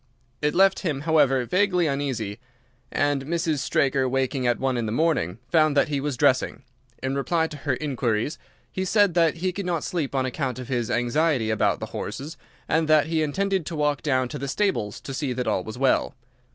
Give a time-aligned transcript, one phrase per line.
[0.41, 2.39] It left him, however, vaguely uneasy,
[2.91, 3.59] and Mrs.
[3.59, 6.63] Straker, waking at one in the morning, found that he was dressing.
[7.03, 8.39] In reply to her inquiries,
[8.71, 12.35] he said that he could not sleep on account of his anxiety about the horses,
[12.67, 15.77] and that he intended to walk down to the stables to see that all was
[15.77, 16.15] well.